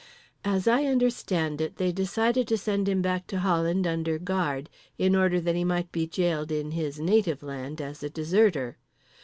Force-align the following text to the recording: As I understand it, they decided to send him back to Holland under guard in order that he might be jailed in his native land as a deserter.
As 0.43 0.67
I 0.67 0.85
understand 0.85 1.61
it, 1.61 1.75
they 1.75 1.91
decided 1.91 2.47
to 2.47 2.57
send 2.57 2.89
him 2.89 3.03
back 3.03 3.27
to 3.27 3.37
Holland 3.39 3.85
under 3.85 4.17
guard 4.17 4.67
in 4.97 5.15
order 5.15 5.39
that 5.39 5.53
he 5.55 5.63
might 5.63 5.91
be 5.91 6.07
jailed 6.07 6.51
in 6.51 6.71
his 6.71 6.99
native 6.99 7.43
land 7.43 7.79
as 7.79 8.01
a 8.01 8.09
deserter. 8.09 8.77